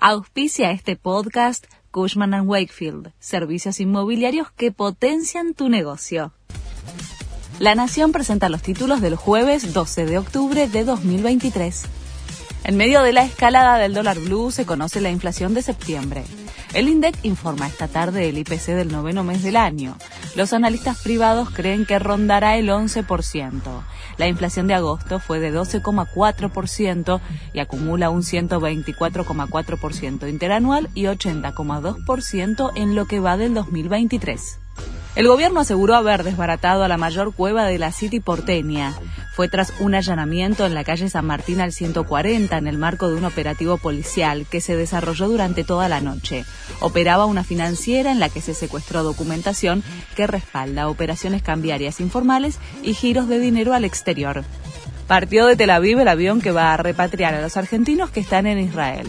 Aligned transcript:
Auspicia 0.00 0.70
este 0.70 0.94
podcast 0.94 1.66
Cushman⁇ 1.90 2.30
Wakefield, 2.46 3.10
servicios 3.18 3.80
inmobiliarios 3.80 4.52
que 4.52 4.70
potencian 4.70 5.54
tu 5.54 5.68
negocio. 5.68 6.32
La 7.58 7.74
Nación 7.74 8.12
presenta 8.12 8.48
los 8.48 8.62
títulos 8.62 9.00
del 9.00 9.16
jueves 9.16 9.74
12 9.74 10.06
de 10.06 10.18
octubre 10.18 10.68
de 10.68 10.84
2023. 10.84 11.82
En 12.62 12.76
medio 12.76 13.02
de 13.02 13.12
la 13.12 13.24
escalada 13.24 13.76
del 13.78 13.92
dólar 13.92 14.20
blue 14.20 14.52
se 14.52 14.64
conoce 14.64 15.00
la 15.00 15.10
inflación 15.10 15.52
de 15.52 15.62
septiembre. 15.62 16.22
El 16.74 16.88
INDEC 16.88 17.16
informa 17.24 17.66
esta 17.66 17.88
tarde 17.88 18.28
el 18.28 18.38
IPC 18.38 18.66
del 18.66 18.92
noveno 18.92 19.24
mes 19.24 19.42
del 19.42 19.56
año. 19.56 19.96
Los 20.36 20.52
analistas 20.52 21.00
privados 21.02 21.50
creen 21.50 21.86
que 21.86 21.98
rondará 21.98 22.56
el 22.56 22.68
11%. 22.68 23.60
La 24.18 24.28
inflación 24.28 24.66
de 24.66 24.74
agosto 24.74 25.18
fue 25.18 25.40
de 25.40 25.52
12,4% 25.52 27.20
y 27.52 27.60
acumula 27.60 28.10
un 28.10 28.22
124,4% 28.22 30.28
interanual 30.28 30.90
y 30.94 31.04
80,2% 31.04 32.72
en 32.76 32.94
lo 32.94 33.06
que 33.06 33.20
va 33.20 33.36
del 33.36 33.54
2023. 33.54 34.58
El 35.16 35.26
gobierno 35.26 35.60
aseguró 35.60 35.96
haber 35.96 36.22
desbaratado 36.22 36.84
a 36.84 36.88
la 36.88 36.96
mayor 36.96 37.34
cueva 37.34 37.64
de 37.64 37.78
la 37.78 37.90
City 37.90 38.20
porteña. 38.20 38.94
Fue 39.38 39.48
tras 39.48 39.72
un 39.78 39.94
allanamiento 39.94 40.66
en 40.66 40.74
la 40.74 40.82
calle 40.82 41.08
San 41.08 41.24
Martín 41.24 41.60
al 41.60 41.70
140 41.70 42.58
en 42.58 42.66
el 42.66 42.76
marco 42.76 43.08
de 43.08 43.14
un 43.14 43.24
operativo 43.24 43.78
policial 43.78 44.46
que 44.50 44.60
se 44.60 44.74
desarrolló 44.74 45.28
durante 45.28 45.62
toda 45.62 45.88
la 45.88 46.00
noche. 46.00 46.44
Operaba 46.80 47.24
una 47.24 47.44
financiera 47.44 48.10
en 48.10 48.18
la 48.18 48.30
que 48.30 48.40
se 48.40 48.52
secuestró 48.52 49.04
documentación 49.04 49.84
que 50.16 50.26
respalda 50.26 50.88
operaciones 50.88 51.40
cambiarias 51.40 52.00
informales 52.00 52.58
y 52.82 52.94
giros 52.94 53.28
de 53.28 53.38
dinero 53.38 53.74
al 53.74 53.84
exterior. 53.84 54.42
Partió 55.06 55.46
de 55.46 55.54
Tel 55.54 55.70
Aviv 55.70 56.00
el 56.00 56.08
avión 56.08 56.40
que 56.40 56.50
va 56.50 56.74
a 56.74 56.76
repatriar 56.76 57.34
a 57.34 57.40
los 57.40 57.56
argentinos 57.56 58.10
que 58.10 58.18
están 58.18 58.48
en 58.48 58.58
Israel. 58.58 59.08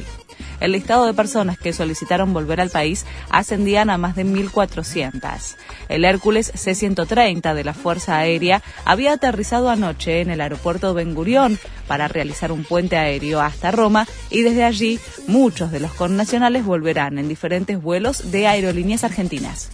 El 0.59 0.73
listado 0.73 1.05
de 1.05 1.13
personas 1.13 1.57
que 1.57 1.73
solicitaron 1.73 2.33
volver 2.33 2.61
al 2.61 2.69
país 2.69 3.05
ascendían 3.29 3.89
a 3.89 3.97
más 3.97 4.15
de 4.15 4.25
1.400. 4.25 5.55
El 5.87 6.05
Hércules 6.05 6.51
C-130 6.53 7.53
de 7.53 7.63
la 7.63 7.73
Fuerza 7.73 8.17
Aérea 8.17 8.61
había 8.85 9.13
aterrizado 9.13 9.69
anoche 9.69 10.21
en 10.21 10.29
el 10.29 10.41
aeropuerto 10.41 10.93
Ben 10.93 11.15
Gurión 11.15 11.59
para 11.87 12.07
realizar 12.07 12.51
un 12.51 12.63
puente 12.63 12.97
aéreo 12.97 13.41
hasta 13.41 13.71
Roma 13.71 14.07
y 14.29 14.41
desde 14.41 14.63
allí 14.63 14.99
muchos 15.27 15.71
de 15.71 15.79
los 15.79 15.93
connacionales 15.93 16.65
volverán 16.65 17.17
en 17.17 17.27
diferentes 17.27 17.81
vuelos 17.81 18.31
de 18.31 18.47
aerolíneas 18.47 19.03
argentinas. 19.03 19.69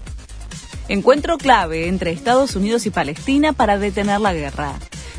Encuentro 0.88 1.38
clave 1.38 1.88
entre 1.88 2.12
Estados 2.12 2.56
Unidos 2.56 2.86
y 2.86 2.92
Palestina 2.92 3.54
para 3.54 3.80
detener 3.80 4.22
la 4.22 4.34
guerra. 4.34 4.76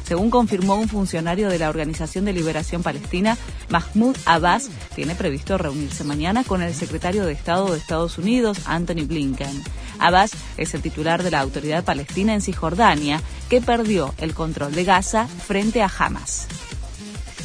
Según 0.06 0.30
confirmó 0.30 0.76
un 0.76 0.88
funcionario 0.88 1.48
de 1.48 1.58
la 1.58 1.68
Organización 1.68 2.24
de 2.26 2.32
Liberación 2.32 2.84
Palestina, 2.84 3.36
Mahmoud 3.70 4.16
Abbas 4.24 4.70
tiene 4.94 5.16
previsto 5.16 5.58
reunirse 5.58 6.04
mañana 6.04 6.44
con 6.44 6.62
el 6.62 6.74
secretario 6.74 7.26
de 7.26 7.32
Estado 7.32 7.72
de 7.72 7.78
Estados 7.78 8.16
Unidos, 8.16 8.60
Anthony 8.66 9.04
Blinken. 9.04 9.64
Abbas 9.98 10.30
es 10.58 10.74
el 10.74 10.82
titular 10.82 11.24
de 11.24 11.32
la 11.32 11.40
autoridad 11.40 11.82
palestina 11.82 12.34
en 12.34 12.40
Cisjordania, 12.40 13.20
que 13.48 13.60
perdió 13.60 14.14
el 14.18 14.32
control 14.32 14.72
de 14.76 14.84
Gaza 14.84 15.26
frente 15.26 15.82
a 15.82 15.90
Hamas. 15.98 16.46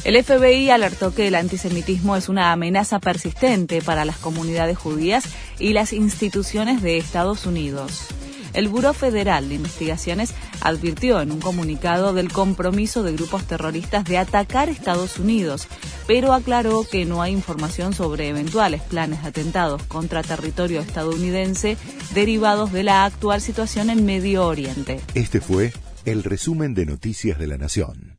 El 0.04 0.22
FBI 0.22 0.70
alertó 0.70 1.12
que 1.14 1.26
el 1.26 1.34
antisemitismo 1.34 2.16
es 2.16 2.28
una 2.28 2.52
amenaza 2.52 3.00
persistente 3.00 3.82
para 3.82 4.04
las 4.04 4.18
comunidades 4.18 4.78
judías 4.78 5.24
y 5.58 5.72
las 5.72 5.92
instituciones 5.92 6.80
de 6.80 6.98
Estados 6.98 7.44
Unidos. 7.44 8.06
El 8.54 8.68
Buró 8.68 8.92
Federal 8.92 9.48
de 9.48 9.54
Investigaciones 9.54 10.34
advirtió 10.60 11.20
en 11.20 11.32
un 11.32 11.40
comunicado 11.40 12.12
del 12.12 12.32
compromiso 12.32 13.02
de 13.02 13.12
grupos 13.12 13.44
terroristas 13.46 14.04
de 14.04 14.18
atacar 14.18 14.68
Estados 14.68 15.18
Unidos, 15.18 15.68
pero 16.06 16.32
aclaró 16.32 16.84
que 16.84 17.04
no 17.04 17.22
hay 17.22 17.32
información 17.32 17.94
sobre 17.94 18.28
eventuales 18.28 18.82
planes 18.82 19.22
de 19.22 19.28
atentados 19.28 19.82
contra 19.84 20.22
territorio 20.22 20.80
estadounidense 20.80 21.76
derivados 22.14 22.72
de 22.72 22.82
la 22.82 23.04
actual 23.04 23.40
situación 23.40 23.90
en 23.90 24.04
Medio 24.04 24.46
Oriente. 24.46 25.00
Este 25.14 25.40
fue 25.40 25.72
el 26.04 26.24
resumen 26.24 26.74
de 26.74 26.86
Noticias 26.86 27.38
de 27.38 27.46
la 27.46 27.58
Nación. 27.58 28.11